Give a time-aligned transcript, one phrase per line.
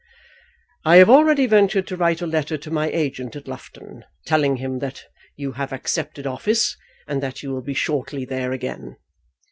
[0.83, 4.79] "I have already ventured to write a letter to my agent at Loughton, telling him
[4.79, 5.03] that
[5.35, 6.75] you have accepted office,
[7.07, 8.95] and that you will be shortly there again.